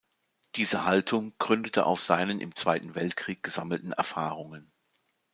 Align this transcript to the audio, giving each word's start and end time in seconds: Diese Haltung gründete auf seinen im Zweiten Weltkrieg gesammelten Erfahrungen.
Diese 0.55 0.83
Haltung 0.85 1.35
gründete 1.37 1.85
auf 1.85 2.01
seinen 2.01 2.39
im 2.41 2.55
Zweiten 2.55 2.95
Weltkrieg 2.95 3.43
gesammelten 3.43 3.91
Erfahrungen. 3.93 4.71